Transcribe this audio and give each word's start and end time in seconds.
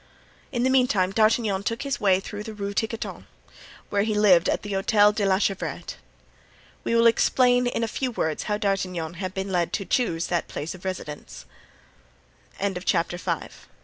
In 0.51 0.63
the 0.63 0.71
meantime 0.71 1.11
D'Artagnan 1.11 1.61
took 1.61 1.83
his 1.83 2.01
way 2.01 2.19
toward 2.19 2.45
the 2.45 2.55
Rue 2.55 2.73
Tiquetonne, 2.73 3.27
where 3.91 4.01
he 4.01 4.15
lived 4.15 4.49
at 4.49 4.63
the 4.63 4.73
Hotel 4.73 5.11
de 5.11 5.23
la 5.27 5.37
Chevrette. 5.37 5.97
We 6.83 6.95
will 6.95 7.05
explain 7.05 7.67
in 7.67 7.83
a 7.83 7.87
few 7.87 8.09
words 8.09 8.45
how 8.49 8.57
D'Artagnan 8.57 9.13
had 9.17 9.35
been 9.35 9.51
led 9.51 9.71
to 9.73 9.85
choose 9.85 10.25
that 10.25 10.47
place 10.47 10.73
of 10.73 10.85
residence. 10.85 11.45
C 12.59 12.73